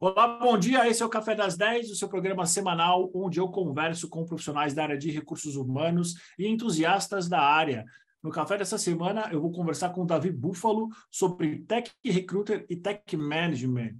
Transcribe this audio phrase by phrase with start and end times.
[0.00, 0.88] Olá, bom dia.
[0.88, 4.72] Esse é o Café das 10, o seu programa semanal onde eu converso com profissionais
[4.72, 7.84] da área de recursos humanos e entusiastas da área.
[8.22, 12.76] No café dessa semana, eu vou conversar com o Davi Búfalo sobre Tech Recruiter e
[12.76, 13.98] Tech Management.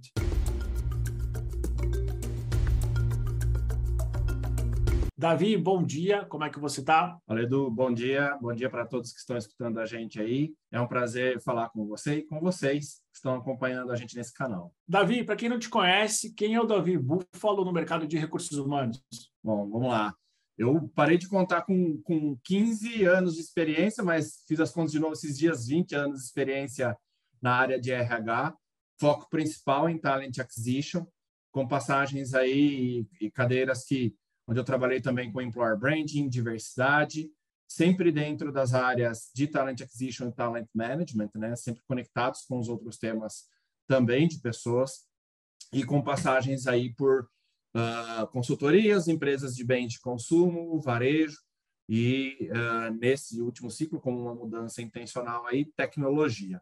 [5.19, 7.19] Davi, bom dia, como é que você está?
[7.27, 10.53] Olá, Edu, bom dia, bom dia para todos que estão escutando a gente aí.
[10.71, 14.33] É um prazer falar com você e com vocês que estão acompanhando a gente nesse
[14.33, 14.73] canal.
[14.87, 18.57] Davi, para quem não te conhece, quem é o Davi Búfalo no mercado de recursos
[18.57, 19.03] humanos?
[19.43, 20.15] Bom, vamos lá.
[20.57, 24.99] Eu parei de contar com, com 15 anos de experiência, mas fiz as contas de
[24.99, 26.97] novo esses dias, 20 anos de experiência
[27.41, 28.55] na área de RH,
[28.97, 31.05] foco principal em Talent Acquisition,
[31.51, 34.15] com passagens aí e cadeiras que
[34.49, 37.29] onde eu trabalhei também com employer branding, diversidade,
[37.67, 41.55] sempre dentro das áreas de talent acquisition e talent management, né?
[41.55, 43.45] Sempre conectados com os outros temas
[43.87, 45.07] também de pessoas
[45.71, 47.29] e com passagens aí por
[47.75, 51.37] uh, consultorias, empresas de bens de consumo, varejo
[51.87, 56.59] e uh, nesse último ciclo com uma mudança intencional aí tecnologia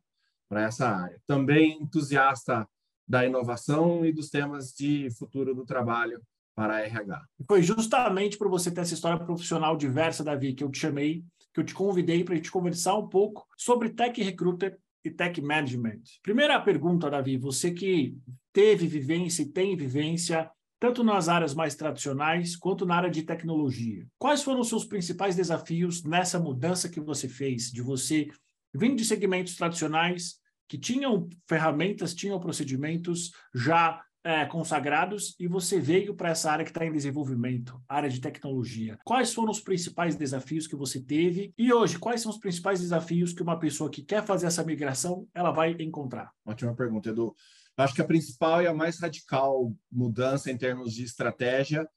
[0.50, 1.22] para essa área.
[1.26, 2.68] Também entusiasta
[3.08, 6.22] da inovação e dos temas de futuro do trabalho
[6.58, 7.22] para a RH.
[7.48, 11.60] Foi justamente por você ter essa história profissional diversa, Davi, que eu te chamei, que
[11.60, 16.02] eu te convidei para a gente conversar um pouco sobre Tech Recruiter e Tech Management.
[16.24, 18.18] Primeira pergunta, Davi, você que
[18.52, 20.50] teve vivência e tem vivência
[20.80, 24.08] tanto nas áreas mais tradicionais quanto na área de tecnologia.
[24.18, 28.30] Quais foram os seus principais desafios nessa mudança que você fez, de você
[28.74, 36.14] vir de segmentos tradicionais que tinham ferramentas, tinham procedimentos já é, consagrados e você veio
[36.14, 39.00] para essa área que está em desenvolvimento, área de tecnologia.
[39.06, 43.32] Quais foram os principais desafios que você teve e hoje quais são os principais desafios
[43.32, 46.34] que uma pessoa que quer fazer essa migração ela vai encontrar?
[46.46, 47.34] Ótima pergunta, Edu.
[47.78, 51.88] Acho que a principal e a mais radical mudança em termos de estratégia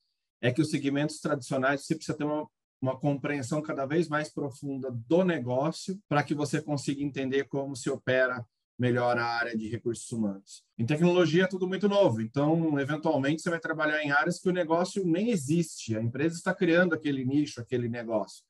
[0.40, 2.46] é que os segmentos tradicionais você precisa ter uma
[2.82, 7.90] uma compreensão cada vez mais profunda do negócio para que você consiga entender como se
[7.90, 8.42] opera
[8.80, 10.64] melhor a área de recursos humanos.
[10.78, 14.52] Em tecnologia é tudo muito novo, então, eventualmente, você vai trabalhar em áreas que o
[14.52, 18.42] negócio nem existe, a empresa está criando aquele nicho, aquele negócio.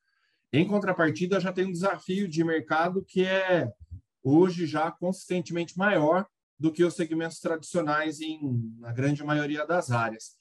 [0.53, 3.69] Em contrapartida, já tem um desafio de mercado que é,
[4.23, 6.25] hoje, já consistentemente maior
[6.57, 8.39] do que os segmentos tradicionais em
[8.79, 10.37] na grande maioria das áreas.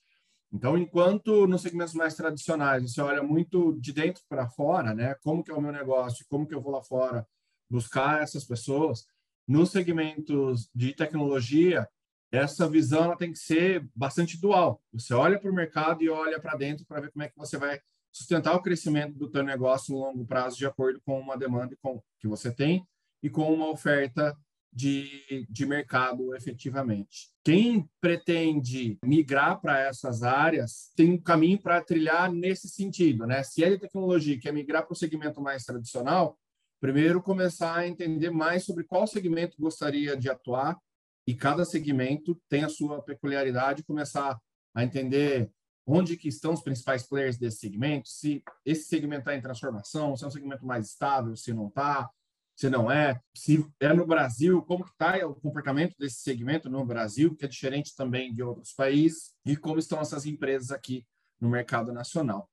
[0.53, 5.15] Então, enquanto nos segmentos mais tradicionais você olha muito de dentro para fora, né?
[5.23, 7.27] Como que é o meu negócio, como que eu vou lá fora
[7.69, 9.07] buscar essas pessoas,
[9.51, 11.89] nos segmentos de tecnologia,
[12.31, 14.81] essa visão ela tem que ser bastante dual.
[14.93, 17.59] Você olha para o mercado e olha para dentro para ver como é que você
[17.59, 17.81] vai
[18.13, 21.77] sustentar o crescimento do teu negócio no longo prazo de acordo com uma demanda
[22.21, 22.87] que você tem
[23.21, 24.37] e com uma oferta
[24.73, 27.29] de, de mercado efetivamente.
[27.45, 33.43] Quem pretende migrar para essas áreas tem um caminho para trilhar nesse sentido, né?
[33.43, 36.39] Se é de tecnologia quer migrar para o segmento mais tradicional,
[36.81, 40.79] Primeiro, começar a entender mais sobre qual segmento gostaria de atuar
[41.27, 44.41] e cada segmento tem a sua peculiaridade, começar
[44.75, 45.51] a entender
[45.87, 50.25] onde que estão os principais players desse segmento, se esse segmento está em transformação, se
[50.25, 52.09] é um segmento mais estável, se não está,
[52.57, 57.35] se não é, se é no Brasil, como está o comportamento desse segmento no Brasil,
[57.37, 61.07] que é diferente também de outros países, e como estão essas empresas aqui
[61.41, 62.50] no mercado nacional.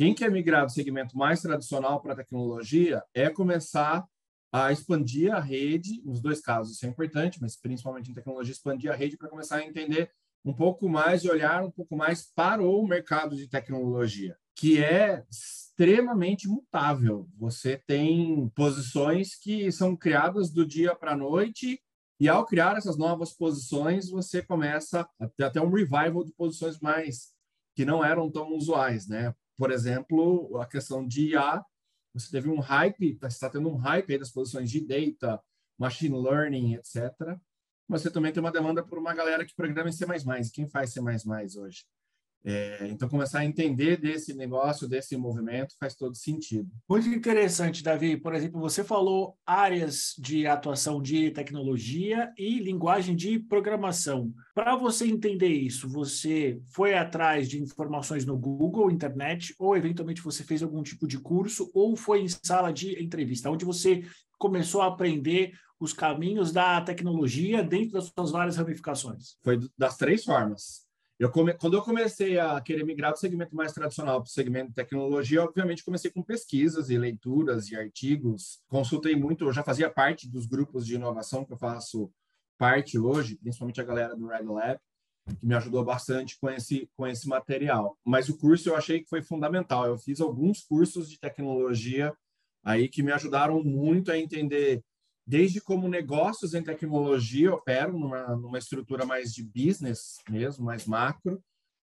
[0.00, 4.02] Quem quer migrar do segmento mais tradicional para a tecnologia é começar
[4.50, 8.90] a expandir a rede, nos dois casos isso é importante, mas principalmente em tecnologia, expandir
[8.90, 10.10] a rede para começar a entender
[10.42, 15.22] um pouco mais e olhar um pouco mais para o mercado de tecnologia, que é
[15.30, 17.28] extremamente mutável.
[17.36, 21.78] Você tem posições que são criadas do dia para a noite
[22.18, 25.06] e ao criar essas novas posições, você começa
[25.38, 27.34] até um revival de posições mais
[27.76, 29.34] que não eram tão usuais, né?
[29.60, 31.62] Por exemplo, a questão de IA,
[32.14, 35.38] você teve um hype, tá, está tendo um hype aí das posições de data,
[35.78, 37.12] machine learning, etc.
[37.86, 40.06] Mas você também tem uma demanda por uma galera que programa em C++.
[40.50, 41.00] Quem faz C++
[41.58, 41.84] hoje?
[42.44, 46.68] É, então, começar a entender desse negócio, desse movimento, faz todo sentido.
[46.88, 48.16] Muito interessante, Davi.
[48.16, 54.32] Por exemplo, você falou áreas de atuação de tecnologia e linguagem de programação.
[54.54, 60.42] Para você entender isso, você foi atrás de informações no Google, internet, ou eventualmente você
[60.42, 64.02] fez algum tipo de curso, ou foi em sala de entrevista, onde você
[64.38, 69.36] começou a aprender os caminhos da tecnologia dentro das suas várias ramificações?
[69.42, 70.89] Foi das três formas.
[71.20, 71.52] Eu come...
[71.52, 75.44] Quando eu comecei a querer migrar do segmento mais tradicional para o segmento de tecnologia,
[75.44, 78.62] obviamente comecei com pesquisas e leituras e artigos.
[78.66, 82.10] Consultei muito, eu já fazia parte dos grupos de inovação que eu faço
[82.56, 84.80] parte hoje, principalmente a galera do Red Lab.
[85.38, 87.98] que me ajudou bastante com esse, com esse material.
[88.02, 89.84] Mas o curso eu achei que foi fundamental.
[89.84, 92.14] Eu fiz alguns cursos de tecnologia
[92.64, 94.82] aí que me ajudaram muito a entender
[95.30, 101.40] desde como negócios em tecnologia operam numa, numa estrutura mais de business mesmo, mais macro,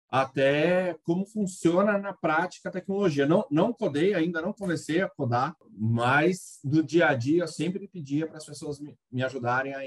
[0.08, 3.26] até como funciona na prática a tecnologia.
[3.26, 7.86] Não, não codei, ainda não comecei a codar, mas no dia a dia eu sempre
[7.86, 9.80] pedia para as pessoas me, me ajudarem a,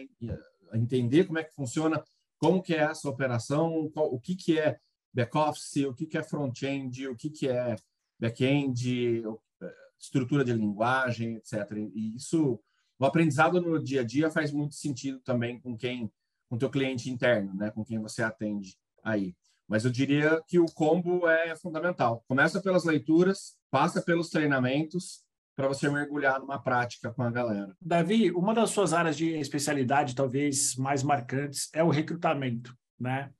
[0.71, 2.03] a, entender como é que funciona,
[2.37, 4.77] como que é essa operação, qual, o que, que é
[5.11, 7.75] back-office, o que, que é front-end, o que, que é
[8.19, 9.23] back-end,
[9.99, 11.71] estrutura de linguagem, etc.
[11.95, 12.59] E isso,
[12.99, 16.11] o aprendizado no dia a dia faz muito sentido também com quem,
[16.49, 19.35] com teu cliente interno, né, com quem você atende aí.
[19.67, 22.23] Mas eu diria que o combo é fundamental.
[22.27, 25.25] Começa pelas leituras, passa pelos treinamentos
[25.57, 27.75] para você mergulhar numa prática com a galera.
[27.81, 33.31] Davi, uma das suas áreas de especialidade, talvez mais marcantes, é o recrutamento, né?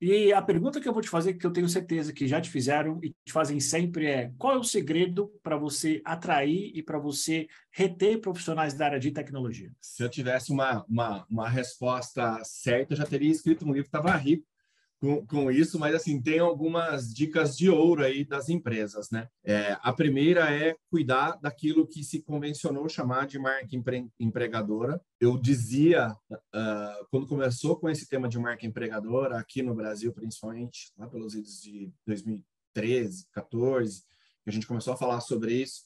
[0.00, 2.48] E a pergunta que eu vou te fazer, que eu tenho certeza que já te
[2.48, 6.98] fizeram e te fazem sempre é: qual é o segredo para você atrair e para
[6.98, 9.70] você reter profissionais da área de tecnologia?
[9.78, 14.16] Se eu tivesse uma, uma, uma resposta certa, eu já teria escrito um livro, estava
[14.16, 14.49] rico
[15.00, 19.28] com, com isso, mas assim, tem algumas dicas de ouro aí das empresas, né?
[19.42, 25.00] É, a primeira é cuidar daquilo que se convencionou chamar de marca empre, empregadora.
[25.18, 30.92] Eu dizia, uh, quando começou com esse tema de marca empregadora, aqui no Brasil, principalmente,
[30.98, 34.02] lá pelos idos de 2013, 14,
[34.44, 35.82] que a gente começou a falar sobre isso,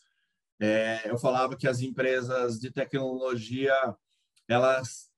[0.61, 3.75] é, eu falava que as empresas de tecnologia,
[4.49, 5.09] elas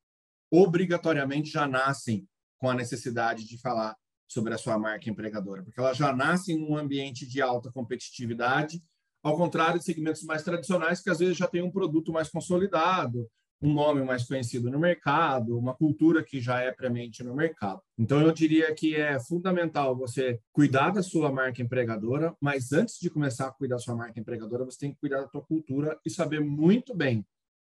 [0.50, 3.96] obrigatoriamente já nascem com a necessidade de falar
[4.28, 8.82] sobre a sua marca empregadora, porque ela já nasce em um ambiente de alta competitividade,
[9.22, 13.28] ao contrário de segmentos mais tradicionais que às vezes já tem um produto mais consolidado,
[13.62, 17.80] um nome mais conhecido no mercado, uma cultura que já é premente no mercado.
[17.98, 23.08] Então eu diria que é fundamental você cuidar da sua marca empregadora, mas antes de
[23.08, 26.10] começar a cuidar da sua marca empregadora, você tem que cuidar da sua cultura e
[26.10, 27.24] saber muito bem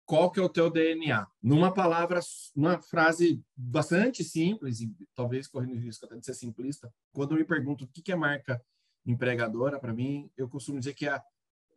[0.10, 1.28] qual que é o teu DNA.
[1.40, 2.20] Numa palavra,
[2.56, 7.46] uma frase bastante simples, e talvez correndo o risco até de ser simplista, quando me
[7.46, 8.60] pergunto o que é marca
[9.06, 11.24] empregadora, para mim, eu costumo dizer que é a,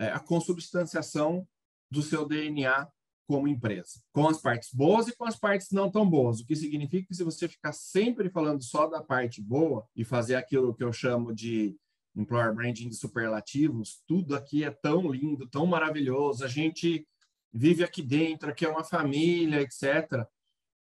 [0.00, 1.46] é a consubstanciação
[1.90, 2.88] do seu DNA
[3.29, 6.56] como empresa, com as partes boas e com as partes não tão boas, o que
[6.56, 10.82] significa que se você ficar sempre falando só da parte boa e fazer aquilo que
[10.82, 11.76] eu chamo de
[12.17, 17.06] employer branding de superlativos, tudo aqui é tão lindo, tão maravilhoso, a gente
[17.52, 20.26] vive aqui dentro, aqui é uma família, etc.,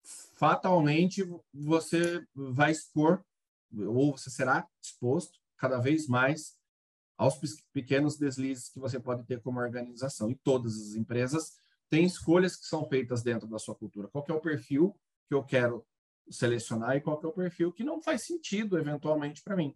[0.02, 1.22] fatalmente
[1.52, 3.22] você vai expor,
[3.74, 6.58] ou você será exposto cada vez mais
[7.18, 7.38] aos
[7.72, 10.30] pequenos deslizes que você pode ter como organização.
[10.30, 11.52] E todas as empresas
[11.90, 14.08] têm escolhas que são feitas dentro da sua cultura.
[14.08, 15.86] Qual é o perfil que eu quero
[16.30, 19.74] selecionar e qual é o perfil que não faz sentido, eventualmente, para mim.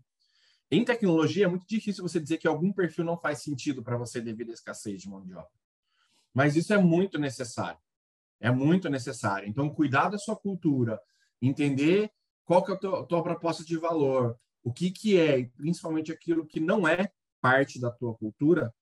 [0.70, 4.20] Em tecnologia, é muito difícil você dizer que algum perfil não faz sentido para você
[4.20, 5.50] devido à escassez de mão de obra.
[6.34, 7.78] Mas isso é muito necessário.
[8.40, 9.48] É muito necessário.
[9.48, 11.00] Então, cuidar da sua cultura,
[11.40, 12.10] entender
[12.44, 16.12] qual que é a tua, tua proposta de valor, o que que é, e principalmente
[16.12, 17.10] aquilo que não é
[17.40, 18.74] parte da tua cultura,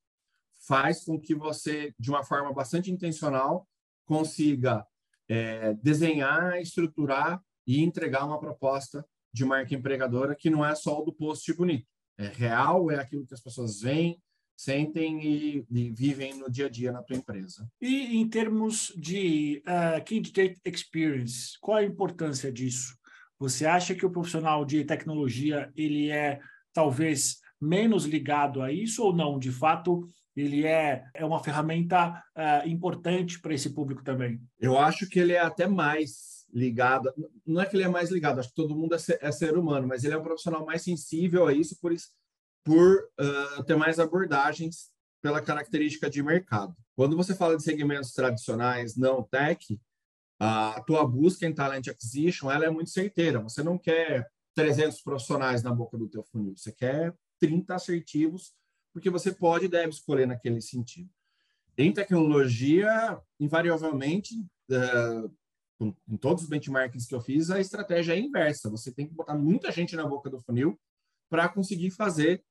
[0.66, 3.69] faz com que você, de uma forma bastante intencional,
[4.06, 4.87] consiga
[5.28, 11.05] é, desenhar, estruturar e entregar uma proposta de marca empregadora que não é só o
[11.05, 11.86] do post bonito.
[12.19, 14.20] É real, é aquilo que as pessoas veem,
[14.62, 17.69] sentem e, e, vivem no dia a dia na tua empresa.
[17.81, 22.96] E em termos de uh, candidate experience, qual a importância disso?
[23.40, 26.38] Você acha que o profissional de tecnologia ele é
[26.72, 29.36] talvez menos ligado a isso ou não?
[29.36, 34.40] De fato, ele é, é uma ferramenta uh, importante para esse público também?
[34.60, 37.12] Eu acho que ele é até mais ligado.
[37.44, 39.58] Não é que ele é mais ligado, acho que todo mundo é ser, é ser
[39.58, 42.10] humano, mas ele é um profissional mais sensível a isso, por isso
[42.64, 44.90] por uh, ter mais abordagens
[45.20, 46.74] pela característica de mercado.
[46.96, 49.81] Quando você fala de segmentos tradicionais não tech,
[50.38, 53.40] a tua busca em talent acquisition ela é muito certeira.
[53.40, 58.52] Você não quer 300 profissionais na boca do teu funil, você quer 30 assertivos,
[58.92, 61.08] porque você pode e deve escolher naquele sentido.
[61.78, 64.34] Em tecnologia, invariavelmente,
[64.70, 65.32] uh,
[66.08, 68.70] em todos os benchmarks que eu fiz, a estratégia é inversa.
[68.70, 70.78] Você tem que botar muita gente na boca do funil
[71.31, 72.44] para conseguir fazer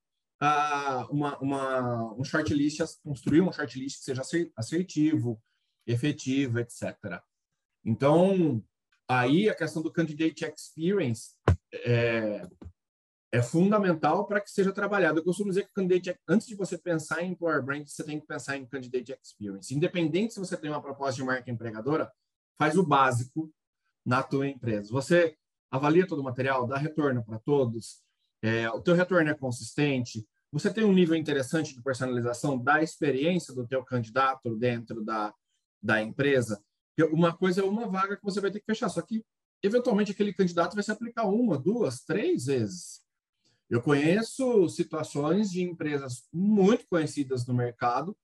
[1.10, 4.24] uma, uma, um shortlist, construir um shortlist que seja
[4.55, 5.41] assertivo,
[5.86, 7.21] efetivo, etc.
[7.86, 8.63] Então,
[9.07, 11.36] aí a questão do candidate experience
[11.74, 12.48] é,
[13.31, 15.19] é fundamental para que seja trabalhado.
[15.19, 18.25] Eu costumo dizer que candidate, antes de você pensar em employer brand, você tem que
[18.25, 19.74] pensar em candidate experience.
[19.74, 22.12] Independente se você tem uma proposta de marca empregadora,
[22.57, 23.51] faz o básico
[24.03, 24.91] na tua empresa.
[24.91, 25.36] Você
[25.69, 28.01] avalia todo o material, dá retorno para todos,
[28.41, 33.53] é, o teu retorno é consistente, você tem um nível interessante de personalização da experiência
[33.53, 35.34] do teu candidato dentro da,
[35.81, 36.62] da empresa.
[37.12, 39.25] Uma coisa é uma vaga que você vai ter que fechar, só que
[39.63, 43.01] eventualmente aquele candidato vai se aplicar uma, duas, três vezes.
[43.70, 48.15] Eu conheço situações de empresas muito conhecidas no mercado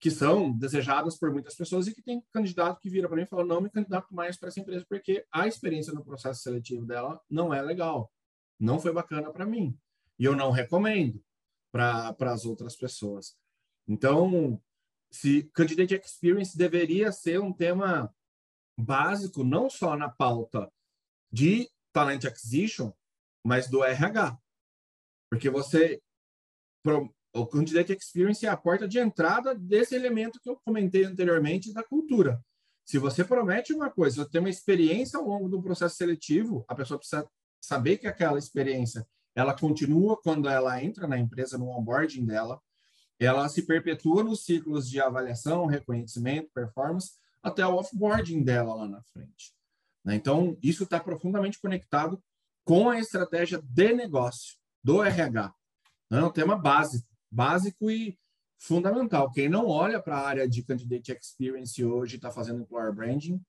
[0.00, 3.26] que são desejadas por muitas pessoas e que tem candidato que vira para mim e
[3.26, 7.20] fala não me candidato mais para essa empresa porque a experiência no processo seletivo dela
[7.28, 8.12] não é legal,
[8.60, 9.76] não foi bacana para mim
[10.16, 11.20] e eu não recomendo
[11.72, 13.36] para as outras pessoas.
[13.86, 14.60] Então,
[15.10, 18.14] se candidate experience deveria ser um tema
[18.78, 20.70] básico não só na pauta
[21.32, 22.92] de talent acquisition,
[23.44, 24.38] mas do RH.
[25.30, 26.00] Porque você
[27.34, 31.82] o candidate experience é a porta de entrada desse elemento que eu comentei anteriormente da
[31.82, 32.42] cultura.
[32.84, 36.98] Se você promete uma coisa, tem uma experiência ao longo do processo seletivo, a pessoa
[36.98, 37.28] precisa
[37.60, 39.06] saber que aquela experiência
[39.38, 42.60] ela continua quando ela entra na empresa no onboarding dela,
[43.20, 49.00] ela se perpetua nos ciclos de avaliação, reconhecimento, performance, até o offboarding dela lá na
[49.12, 49.54] frente.
[50.04, 50.16] Né?
[50.16, 52.20] Então, isso está profundamente conectado
[52.64, 55.54] com a estratégia de negócio do RH.
[56.10, 58.18] É um tema básico, básico e
[58.58, 59.30] fundamental.
[59.30, 63.40] Quem não olha para a área de candidate experience hoje está fazendo employer branding,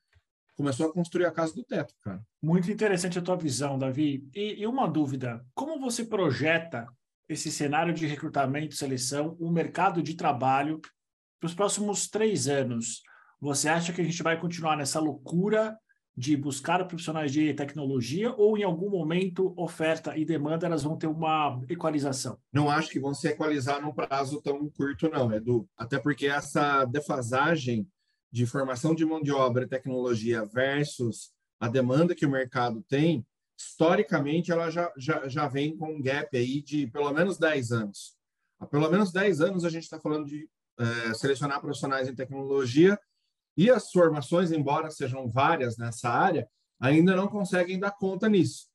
[0.60, 2.22] começou a construir a casa do teto, cara.
[2.44, 4.28] Muito interessante a tua visão, Davi.
[4.36, 6.86] E, e uma dúvida: como você projeta
[7.30, 10.82] esse cenário de recrutamento, seleção, o mercado de trabalho
[11.40, 13.02] para os próximos três anos?
[13.40, 15.78] Você acha que a gente vai continuar nessa loucura
[16.18, 21.08] de buscar profissionais de tecnologia ou em algum momento oferta e demanda elas vão ter
[21.08, 22.38] uma equalização?
[22.52, 25.66] Não acho que vão se equalizar num prazo tão curto não, Edu.
[25.78, 27.88] Até porque essa defasagem
[28.32, 33.26] de formação de mão de obra e tecnologia versus a demanda que o mercado tem,
[33.58, 38.16] historicamente ela já, já, já vem com um gap aí de pelo menos 10 anos.
[38.60, 42.98] Há pelo menos 10 anos a gente está falando de é, selecionar profissionais em tecnologia
[43.58, 46.48] e as formações, embora sejam várias nessa área,
[46.80, 48.68] ainda não conseguem dar conta nisso.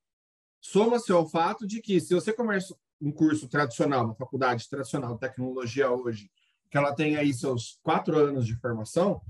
[0.61, 5.20] Soma-se ao fato de que, se você começa um curso tradicional, uma faculdade tradicional de
[5.20, 6.30] tecnologia hoje,
[6.70, 9.20] que ela tem aí seus quatro anos de formação,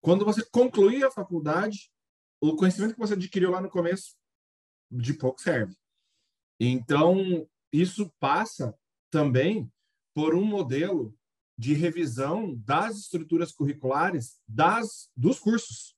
[0.00, 1.90] quando você concluir a faculdade,
[2.40, 4.16] o conhecimento que você adquiriu lá no começo,
[4.90, 5.76] de pouco serve.
[6.58, 8.74] Então, isso passa
[9.10, 9.70] também
[10.14, 11.14] por um modelo
[11.56, 15.96] de revisão das estruturas curriculares das dos cursos.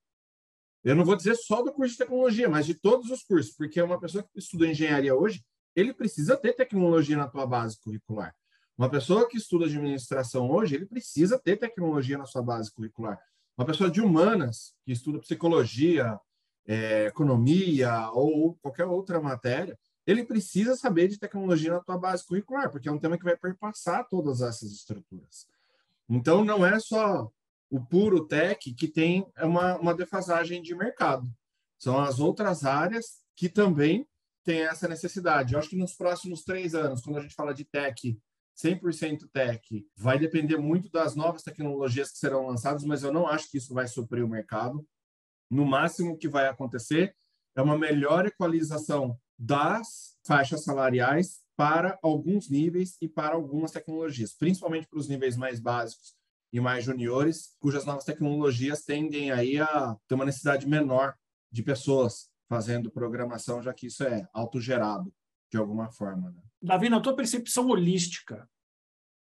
[0.83, 3.81] Eu não vou dizer só do curso de tecnologia, mas de todos os cursos, porque
[3.83, 5.45] uma pessoa que estuda engenharia hoje,
[5.77, 8.35] ele precisa ter tecnologia na tua base curricular.
[8.77, 13.21] Uma pessoa que estuda administração hoje, ele precisa ter tecnologia na sua base curricular.
[13.57, 16.19] Uma pessoa de humanas que estuda psicologia,
[16.67, 22.71] é, economia ou qualquer outra matéria, ele precisa saber de tecnologia na tua base curricular,
[22.71, 25.47] porque é um tema que vai perpassar todas essas estruturas.
[26.09, 27.31] Então, não é só
[27.71, 31.31] o puro tech que tem uma, uma defasagem de mercado.
[31.79, 34.07] São as outras áreas que também
[34.45, 35.55] têm essa necessidade.
[35.55, 38.19] Eu acho que nos próximos três anos, quando a gente fala de tech,
[38.63, 43.51] 100% tech, vai depender muito das novas tecnologias que serão lançadas, mas eu não acho
[43.51, 44.87] que isso vai suprir o mercado.
[45.51, 47.15] No máximo, o que vai acontecer
[47.57, 54.87] é uma melhor equalização das faixas salariais para alguns níveis e para algumas tecnologias, principalmente
[54.89, 56.15] para os níveis mais básicos
[56.53, 61.15] e mais juniores, cujas novas tecnologias tendem aí a ter uma necessidade menor
[61.51, 65.13] de pessoas fazendo programação, já que isso é autogerado
[65.51, 66.31] de alguma forma.
[66.31, 66.41] Né?
[66.63, 68.49] Davi, na tua percepção holística,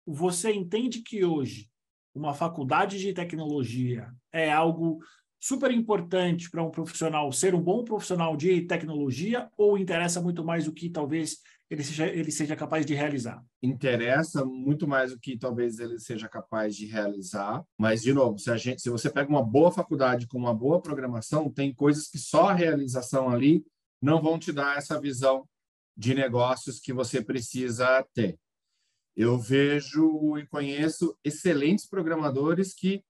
[0.06, 1.70] você entende que hoje
[2.14, 5.00] uma faculdade de tecnologia é algo
[5.40, 10.68] super importante para um profissional ser um bom profissional de tecnologia ou interessa muito mais
[10.68, 11.38] o que talvez
[11.70, 13.42] ele seja, ele seja capaz de realizar?
[13.64, 18.52] Interessa muito mais o que talvez ele seja capaz de realizar, mas de novo, se
[18.52, 22.20] a gente, se você pega uma boa faculdade com uma boa programação, tem coisas que
[22.20, 23.64] só a realização ali
[24.02, 25.48] não vão te dar essa visão
[25.96, 28.40] de negócios que você precisa ter.
[29.16, 33.04] Eu vejo e conheço excelentes programadores que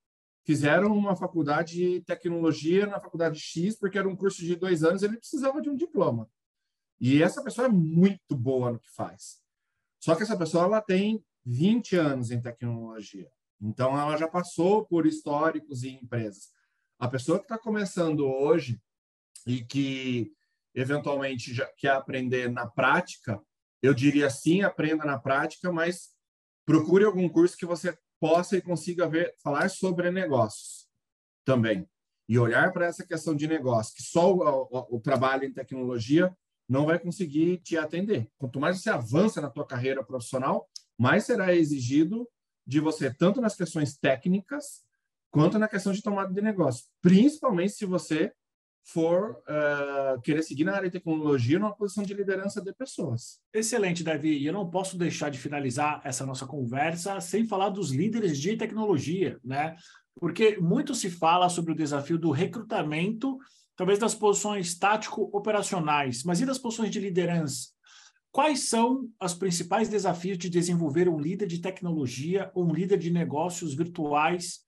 [0.43, 5.03] fizeram uma faculdade de tecnologia na faculdade X, porque era um curso de dois anos,
[5.03, 6.29] ele precisava de um diploma.
[6.99, 9.39] E essa pessoa é muito boa no que faz.
[9.99, 13.29] Só que essa pessoa ela tem 20 anos em tecnologia.
[13.59, 16.51] Então, ela já passou por históricos e empresas.
[16.99, 18.81] A pessoa que está começando hoje
[19.45, 20.31] e que
[20.73, 23.39] eventualmente já quer aprender na prática,
[23.81, 26.09] eu diria sim, aprenda na prática, mas
[26.65, 30.87] procure algum curso que você possa e consiga ver, falar sobre negócios
[31.43, 31.87] também.
[32.29, 36.33] e olhar para essa questão de negócio, que só o, o, o, trabalho em tecnologia
[36.69, 38.29] não vai conseguir te atender.
[38.37, 42.25] Quanto mais você avança na tua carreira profissional, mais será exigido
[42.65, 44.81] de você, tanto nas questões técnicas,
[45.29, 46.85] quanto na questão de tomada de negócio.
[47.01, 48.31] Principalmente se você
[48.83, 53.39] for uh, querer seguir na área de tecnologia numa posição de liderança de pessoas.
[53.53, 54.37] Excelente, Davi.
[54.37, 58.57] E eu não posso deixar de finalizar essa nossa conversa sem falar dos líderes de
[58.57, 59.75] tecnologia, né?
[60.15, 63.37] Porque muito se fala sobre o desafio do recrutamento,
[63.75, 67.69] talvez das posições tático-operacionais, mas e das posições de liderança?
[68.31, 73.11] Quais são os principais desafios de desenvolver um líder de tecnologia ou um líder de
[73.11, 74.61] negócios virtuais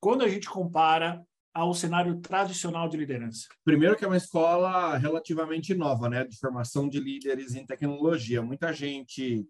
[0.00, 1.22] quando a gente compara
[1.54, 3.46] ao cenário tradicional de liderança?
[3.64, 8.42] Primeiro que é uma escola relativamente nova, né, de formação de líderes em tecnologia.
[8.42, 9.48] Muita gente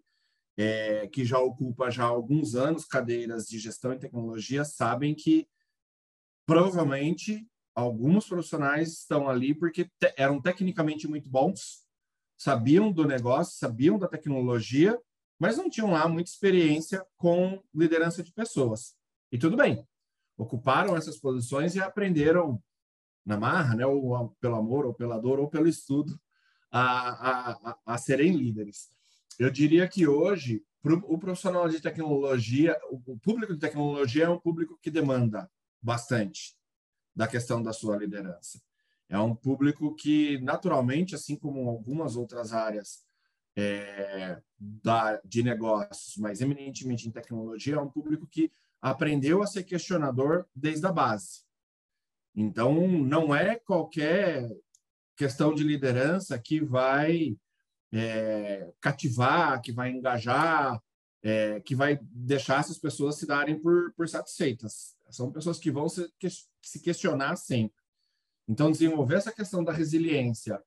[0.55, 5.47] é, que já ocupa já alguns anos cadeiras de gestão em tecnologia sabem que
[6.45, 11.83] provavelmente alguns profissionais estão ali porque te eram tecnicamente muito bons,
[12.37, 14.97] sabiam do negócio, sabiam da tecnologia,
[15.39, 18.95] mas não tinham lá muita experiência com liderança de pessoas.
[19.31, 19.85] E tudo bem,
[20.37, 22.61] ocuparam essas posições e aprenderam
[23.25, 26.19] na marra, né, ou pelo amor, ou pela dor, ou pelo estudo,
[26.71, 28.89] a, a, a serem líderes.
[29.39, 30.63] Eu diria que hoje
[31.07, 35.49] o profissional de tecnologia, o público de tecnologia é um público que demanda
[35.81, 36.55] bastante
[37.15, 38.61] da questão da sua liderança.
[39.09, 43.03] É um público que, naturalmente, assim como algumas outras áreas
[43.55, 48.51] é, da, de negócios, mas eminentemente em tecnologia, é um público que
[48.81, 51.45] aprendeu a ser questionador desde a base.
[52.35, 54.49] Então, não é qualquer
[55.15, 57.37] questão de liderança que vai
[57.91, 60.81] é, cativar, que vai engajar,
[61.23, 64.95] é, que vai deixar essas pessoas se darem por, por satisfeitas.
[65.09, 66.27] São pessoas que vão se, que,
[66.61, 67.81] se questionar sempre.
[68.47, 70.61] Então, desenvolver essa questão da resiliência,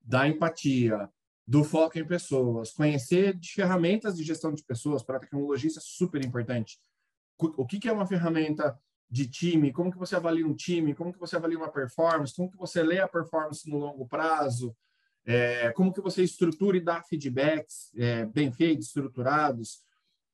[0.00, 1.08] da empatia,
[1.46, 5.82] do foco em pessoas, conhecer de ferramentas de gestão de pessoas para tecnologia, isso é
[5.82, 6.78] super importante
[7.38, 8.78] o que, que é uma ferramenta
[9.10, 12.50] de time, como que você avalia um time, como que você avalia uma performance, como
[12.50, 14.74] que você lê a performance no longo prazo,
[15.26, 19.82] é, como que você estrutura e dá feedbacks é, bem feitos, estruturados,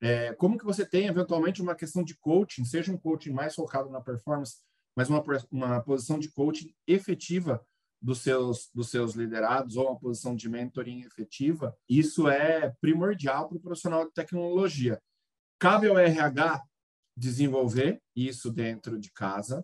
[0.01, 3.89] é, como que você tem eventualmente uma questão de coaching, seja um coaching mais focado
[3.89, 4.57] na performance,
[4.95, 7.61] mas uma, uma posição de coaching efetiva
[8.01, 13.57] dos seus, dos seus liderados ou uma posição de mentoring efetiva, isso é primordial para
[13.57, 15.01] o profissional de tecnologia.
[15.59, 16.63] Cabe ao RH
[17.19, 19.63] desenvolver isso dentro de casa,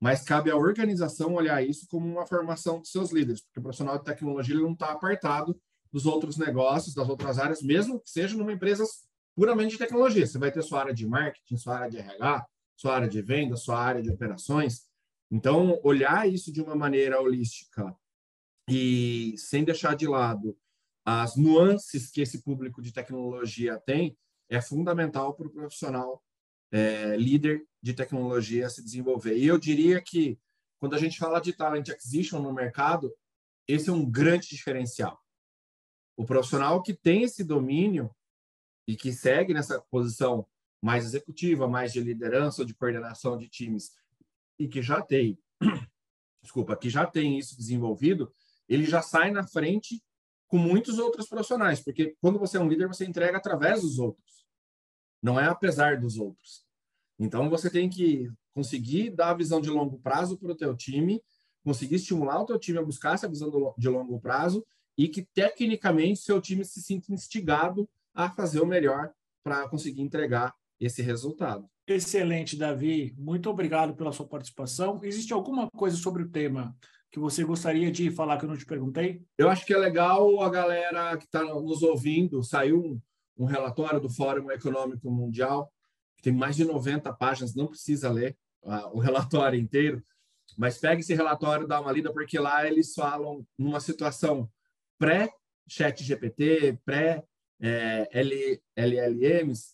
[0.00, 3.98] mas cabe à organização olhar isso como uma formação dos seus líderes, porque o profissional
[3.98, 5.58] de tecnologia ele não está apartado
[5.92, 8.84] dos outros negócios, das outras áreas, mesmo que seja numa empresa
[9.34, 10.26] puramente de tecnologia.
[10.26, 13.56] Você vai ter sua área de marketing, sua área de RH, sua área de venda,
[13.56, 14.82] sua área de operações.
[15.30, 17.94] Então, olhar isso de uma maneira holística
[18.68, 20.56] e sem deixar de lado
[21.04, 24.16] as nuances que esse público de tecnologia tem
[24.48, 26.22] é fundamental para o profissional
[26.70, 29.36] é, líder de tecnologia se desenvolver.
[29.36, 30.38] E eu diria que,
[30.78, 33.12] quando a gente fala de talent acquisition no mercado,
[33.66, 35.20] esse é um grande diferencial.
[36.16, 38.10] O profissional que tem esse domínio
[38.86, 40.46] e que segue nessa posição
[40.82, 43.92] mais executiva, mais de liderança ou de coordenação de times,
[44.58, 45.38] e que já tem,
[46.42, 48.32] desculpa, que já tem isso desenvolvido,
[48.68, 50.02] ele já sai na frente
[50.46, 54.47] com muitos outros profissionais, porque quando você é um líder, você entrega através dos outros
[55.22, 56.64] não é apesar dos outros.
[57.18, 61.22] Então você tem que conseguir dar a visão de longo prazo para o teu time,
[61.64, 64.64] conseguir estimular o teu time a buscar essa visão de longo prazo
[64.96, 69.12] e que tecnicamente seu time se sinta instigado a fazer o melhor
[69.44, 71.68] para conseguir entregar esse resultado.
[71.86, 73.14] Excelente, Davi.
[73.16, 75.00] Muito obrigado pela sua participação.
[75.02, 76.76] Existe alguma coisa sobre o tema
[77.10, 79.22] que você gostaria de falar que eu não te perguntei?
[79.36, 82.42] Eu acho que é legal a galera que está nos ouvindo.
[82.42, 83.00] Saiu
[83.38, 85.72] um, relatório do Fórum Econômico Mundial,
[86.16, 90.02] que tem mais de 90 páginas, não precisa ler uh, o relatório inteiro,
[90.56, 94.50] mas pegue esse relatório, dá uma lida, porque lá eles falam numa situação
[94.98, 97.24] pré-chat GPT, pré-LLMs,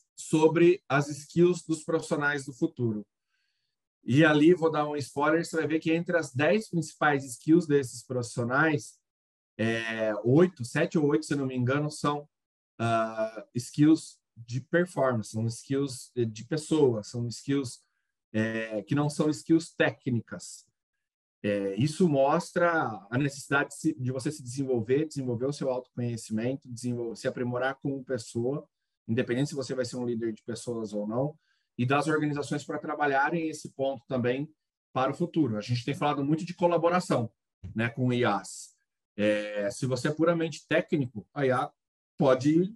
[0.00, 3.06] é, sobre as skills dos profissionais do futuro.
[4.04, 7.66] E ali, vou dar um spoiler, você vai ver que entre as 10 principais skills
[7.66, 8.98] desses profissionais,
[9.56, 12.28] é, oito, sete ou oito, se não me engano, são
[12.80, 17.84] uh, skills de performance, são skills de pessoa, são skills
[18.32, 20.66] é, que não são skills técnicas.
[21.42, 26.68] É, isso mostra a necessidade de, você se desenvolver, desenvolver o seu autoconhecimento,
[27.14, 28.66] se aprimorar como pessoa,
[29.06, 31.38] independente se você vai ser um líder de pessoas ou não,
[31.76, 34.48] e das organizações para trabalharem esse ponto também
[34.92, 35.56] para o futuro.
[35.56, 37.30] A gente tem falado muito de colaboração
[37.74, 38.74] né, com IAs.
[39.16, 41.70] É, se você é puramente técnico, a IA
[42.16, 42.74] pode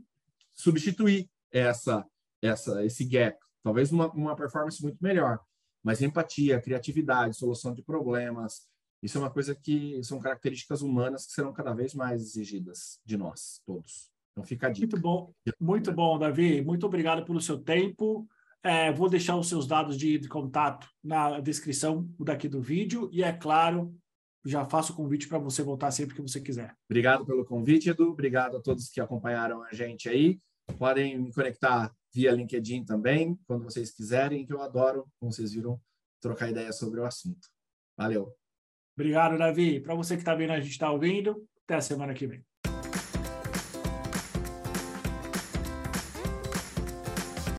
[0.53, 2.05] substituir essa,
[2.43, 5.41] essa, esse gap, talvez uma, uma performance muito melhor.
[5.83, 8.69] Mas empatia, criatividade, solução de problemas,
[9.03, 13.17] isso é uma coisa que são características humanas que serão cada vez mais exigidas de
[13.17, 14.11] nós todos.
[14.33, 14.87] Então fica a dica.
[14.87, 16.63] Muito bom, muito bom, Davi.
[16.63, 18.29] Muito obrigado pelo seu tempo.
[18.63, 23.23] É, vou deixar os seus dados de, de contato na descrição daqui do vídeo e
[23.23, 23.95] é claro,
[24.45, 26.75] já faço o convite para você voltar sempre que você quiser.
[26.89, 28.11] Obrigado pelo convite, Edu.
[28.11, 30.41] Obrigado a todos que acompanharam a gente aí.
[30.79, 35.81] Podem me conectar via LinkedIn também, quando vocês quiserem, que eu adoro, como vocês viram,
[36.21, 37.49] trocar ideia sobre o assunto.
[37.97, 38.35] Valeu.
[38.97, 39.81] Obrigado, Davi.
[39.81, 41.47] Para você que está vendo, a gente está ouvindo.
[41.65, 42.45] Até a semana que vem.